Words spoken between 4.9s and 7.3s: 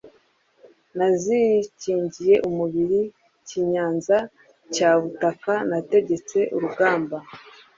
Butaka nategetse urugamba